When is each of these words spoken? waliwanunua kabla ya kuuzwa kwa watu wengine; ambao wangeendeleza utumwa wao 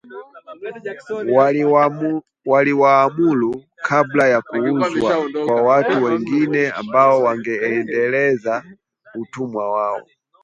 waliwanunua 2.45 3.53
kabla 3.75 4.27
ya 4.27 4.41
kuuzwa 4.41 5.29
kwa 5.45 5.61
watu 5.61 6.03
wengine; 6.03 6.71
ambao 6.71 7.23
wangeendeleza 7.23 8.63
utumwa 9.15 9.71
wao 9.71 10.01